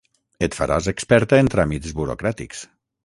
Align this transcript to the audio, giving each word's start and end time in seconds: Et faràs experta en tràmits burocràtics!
Et 0.47 0.55
faràs 0.59 0.87
experta 0.93 1.41
en 1.43 1.51
tràmits 1.55 1.93
burocràtics! 2.01 2.65